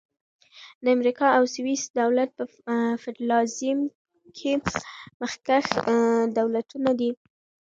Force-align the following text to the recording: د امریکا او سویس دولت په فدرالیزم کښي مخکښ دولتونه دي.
د 0.83 0.85
امریکا 0.97 1.27
او 1.37 1.43
سویس 1.55 1.83
دولت 2.01 2.29
په 2.37 2.45
فدرالیزم 3.03 3.79
کښي 4.35 4.53
مخکښ 5.21 5.67
دولتونه 6.37 6.89
دي. 6.99 7.11